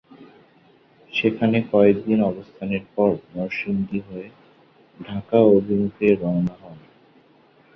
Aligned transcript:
সেখানে 1.11 1.57
কয়েক 1.71 1.97
দিন 2.05 2.19
অবস্থানের 2.23 2.83
পর 2.95 3.11
নরসিংদী 3.33 3.99
হয়ে 4.07 4.27
ঢাকা 4.99 5.37
অভিমুখে 5.49 6.07
রওনা 6.15 6.55
হন। 6.61 6.77